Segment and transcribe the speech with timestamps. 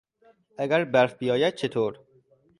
[0.57, 1.99] اگر برف بیاید چطور؟